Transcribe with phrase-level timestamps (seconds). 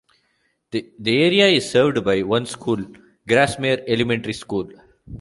[0.71, 2.83] The area is served by one school,
[3.29, 4.71] Grasmere Elementary School.